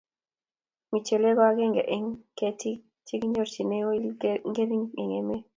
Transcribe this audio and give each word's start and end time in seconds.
michelek 0.89 1.35
ko 1.37 1.43
akenge 1.49 1.83
en 1.95 2.05
ketik 2.37 2.79
chikinyorchine 3.05 3.77
oli 3.91 4.07
ngering 4.49 4.85
en 5.01 5.09
emet 5.19 5.43